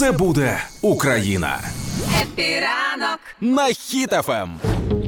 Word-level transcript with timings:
Все 0.00 0.12
буде 0.12 0.58
Україна 0.82 1.60
Е-е, 2.22 2.60
і 2.60 2.70
ранок 2.70 3.18
на 3.40 3.66
Хіт 3.66 4.14
FM. 4.14 4.50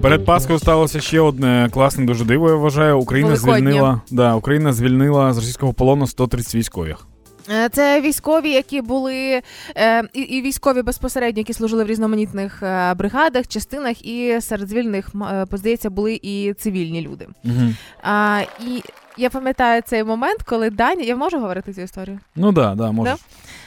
Перед 0.03 0.25
Пасхою 0.25 0.58
сталося 0.58 1.00
ще 1.00 1.21
одне 1.21 1.68
класне 1.72 2.04
дуже 2.04 2.25
диво. 2.25 2.49
Я 2.49 2.54
вважаю. 2.54 2.99
Україна 2.99 3.36
звільнила 3.36 4.00
да, 4.10 4.34
Україна 4.34 4.73
звільнила 4.73 5.33
з 5.33 5.39
російського 5.39 5.73
полону 5.73 6.07
130 6.07 6.55
військових. 6.55 7.07
Е, 7.50 7.68
Це 7.68 8.00
військові, 8.00 8.50
які 8.50 8.80
були 8.80 9.43
е, 9.77 10.02
і, 10.12 10.42
військові 10.42 10.82
безпосередньо, 10.82 11.40
які 11.40 11.52
служили 11.52 11.84
в 11.84 11.86
різноманітних 11.86 12.62
е, 12.62 12.95
бригадах, 12.95 13.48
частинах, 13.48 14.06
і 14.06 14.40
серед 14.40 14.68
звільних, 14.68 15.09
здається, 15.52 15.90
були 15.90 16.20
і 16.22 16.52
цивільні 16.52 17.02
люди. 17.02 17.29
Угу. 17.45 17.74
А, 18.02 18.40
і 18.66 18.82
я 19.16 19.30
пам'ятаю 19.30 19.82
цей 19.86 20.04
момент, 20.04 20.42
коли 20.42 20.70
Даня, 20.70 21.02
я 21.02 21.16
можу 21.16 21.38
говорити 21.38 21.72
цю 21.72 21.80
історію? 21.80 22.18
Ну 22.36 22.52
да, 22.52 22.74
да, 22.74 22.92
можеш. 22.92 23.18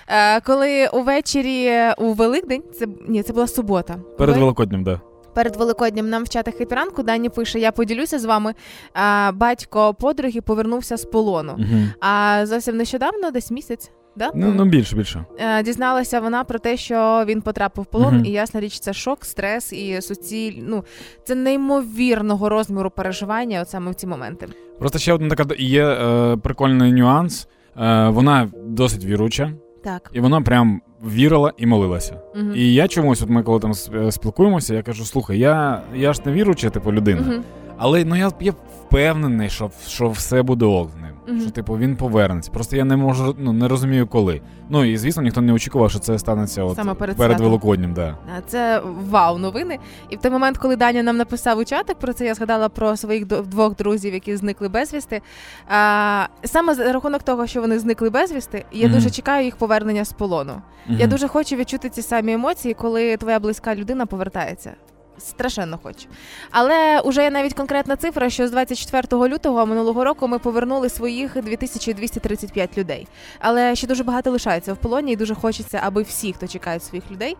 Е, 0.08 0.42
коли 0.42 0.88
увечері 0.88 1.82
у 1.98 2.14
Великдень, 2.14 2.64
це 2.80 2.88
ні, 3.08 3.24
це 3.24 3.34
була 3.34 3.48
субота. 3.48 3.96
Перед 4.18 4.36
Ви- 4.36 4.42
Великоднім, 4.42 4.84
да. 4.84 5.02
Перед 5.34 5.56
Великоднім 5.56 6.10
нам 6.10 6.24
в 6.24 6.30
чатах 6.30 6.56
«Хепіранку» 6.56 7.04
Дані 7.04 7.30
пише: 7.30 7.60
Я 7.60 7.72
поділюся 7.72 8.20
з 8.20 8.26
вами. 8.26 8.54
А, 8.94 9.32
батько 9.34 9.94
подруги 9.94 10.42
повернувся 10.42 10.98
з 10.98 11.06
полону. 11.06 11.54
Угу. 11.54 11.82
А 12.00 12.42
зовсім 12.46 12.78
нещодавно, 12.78 13.32
десь 13.32 13.52
місяць, 13.52 13.92
да? 14.16 14.32
Ну, 14.36 14.54
ну 14.56 14.66
більше, 14.66 14.96
більше. 14.96 15.26
Е, 15.40 15.64
дізналася 15.64 16.20
вона 16.20 16.44
про 16.44 16.60
те, 16.60 16.78
що 16.78 17.24
він 17.28 17.42
потрапив 17.42 17.84
в 17.84 17.88
полон, 17.88 18.16
Мгм. 18.16 18.26
і 18.26 18.30
ясна 18.30 18.60
річ, 18.60 18.80
це 18.80 18.94
шок, 18.94 19.26
стрес 19.26 19.74
і 19.74 20.02
суціль. 20.02 20.54
Ну 20.68 20.84
це 21.24 21.36
неймовірного 21.36 22.50
розміру 22.50 22.90
переживання, 22.90 23.62
от 23.62 23.70
саме 23.70 23.92
в 23.92 23.96
ці 23.96 24.08
моменти. 24.08 24.48
Просто 24.80 25.00
ще 25.00 25.14
одна 25.14 25.30
така 25.36 25.56
є 25.58 25.86
е, 25.88 26.38
прикольний 26.38 26.94
нюанс. 26.94 27.48
Е, 27.82 28.08
вона 28.10 28.50
досить 28.66 29.06
віруча, 29.06 29.52
Так. 29.84 30.10
і 30.14 30.20
вона 30.20 30.42
прям 30.42 30.82
вірила 31.06 31.54
і 31.58 31.66
молилася. 31.66 32.20
Мгм. 32.36 32.54
І 32.56 32.74
я 32.74 32.88
чомусь, 32.88 33.22
от 33.22 33.30
ми 33.30 33.44
коли 33.44 33.60
там 33.60 33.74
спілкуємося, 34.12 34.74
я 34.74 34.84
кажу: 34.84 35.06
слухай, 35.06 35.40
я, 35.40 35.82
я 35.96 36.14
ж 36.14 36.22
не 36.26 36.32
віруча, 36.32 36.70
типу, 36.70 36.94
людина. 36.94 37.22
Мгм. 37.22 37.44
Але 37.78 38.06
ну 38.06 38.16
я, 38.16 38.32
я 38.40 38.52
впевнений, 38.52 39.50
що, 39.50 39.72
що 39.88 40.10
все 40.10 40.42
буде 40.42 40.66
ок 40.66 40.90
з 40.92 40.96
ним. 40.96 41.12
Мгм. 41.28 41.42
Що, 41.42 41.52
типу, 41.52 41.78
він 41.78 41.96
повернеться. 41.96 42.52
Просто 42.52 42.76
я 42.76 42.86
не 42.86 42.96
можу, 42.98 43.36
ну 43.40 43.54
не 43.54 43.68
розумію 43.68 44.08
коли. 44.08 44.42
Ну 44.70 44.86
і 44.86 44.98
звісно, 44.98 45.24
ніхто 45.24 45.42
не 45.42 45.54
очікував, 45.54 45.90
що 45.90 46.00
це 46.00 46.20
станеться 46.20 46.64
от 46.64 46.76
Саме 46.76 46.94
перед 46.94 47.18
перед. 47.18 47.40
Великоднім, 47.40 47.94
да. 47.94 48.18
Це 48.48 48.82
вау 49.10 49.38
новини. 49.38 49.80
І 50.10 50.16
в 50.16 50.20
той 50.20 50.32
момент, 50.32 50.58
коли 50.58 50.76
Даня 50.76 51.04
нам 51.04 51.18
написав 51.18 51.58
у 51.58 51.66
чатик 51.66 51.98
про 52.00 52.14
це, 52.14 52.26
я 52.26 52.34
згадала 52.36 52.70
про 52.70 52.98
своїх 52.98 53.26
двох 53.26 53.76
друзів, 53.76 54.14
які 54.14 54.36
зникли 54.36 54.70
безвісти. 54.70 55.22
А, 55.70 56.26
саме 56.44 56.76
за 56.76 56.94
рахунок 56.94 57.24
того, 57.24 57.48
що 57.48 57.62
вони 57.62 57.80
зникли 57.80 58.10
безвісти, 58.10 58.66
я 58.72 58.86
Мгм. 58.88 58.96
дуже 58.96 59.10
чекаю 59.10 59.46
їх 59.46 59.56
повернення 59.56 60.06
з 60.06 60.14
полону. 60.14 60.54
Я 60.90 61.08
дуже 61.08 61.28
хочу 61.28 61.56
відчути 61.56 61.90
ці 61.90 62.02
самі 62.02 62.34
емоції, 62.34 62.74
коли 62.74 63.18
твоя 63.18 63.40
близька 63.40 63.76
людина 63.76 64.06
повертається. 64.06 64.72
Страшенно 65.18 65.80
хочу. 65.84 66.08
Але 66.52 67.02
вже 67.06 67.24
є 67.24 67.32
навіть 67.32 67.54
конкретна 67.54 67.96
цифра, 67.96 68.30
що 68.30 68.48
з 68.48 68.52
24 68.52 69.28
лютого 69.28 69.66
минулого 69.66 70.04
року 70.04 70.28
ми 70.28 70.40
повернули 70.40 70.90
своїх 70.90 71.44
2235 71.44 72.78
людей. 72.78 73.08
Але 73.40 73.76
ще 73.76 73.88
дуже 73.88 74.04
багато 74.04 74.32
лишається 74.32 74.74
в 74.74 74.78
полоні, 74.78 75.12
і 75.12 75.16
дуже 75.16 75.36
хочеться, 75.36 75.80
аби 75.84 76.02
всі, 76.02 76.34
хто 76.34 76.48
чекають 76.48 76.84
своїх 76.84 77.12
людей, 77.12 77.38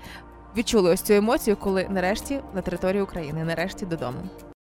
відчули 0.58 0.92
ось 0.92 1.02
цю 1.02 1.14
емоцію, 1.14 1.58
коли 1.58 1.88
нарешті 1.90 2.40
на 2.56 2.62
території 2.62 3.02
України, 3.02 3.44
нарешті 3.44 3.86
додому. 3.86 4.18